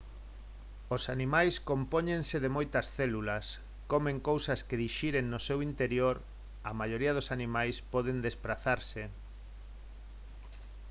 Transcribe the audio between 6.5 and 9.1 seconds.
a maioría dos animais poden desprazarse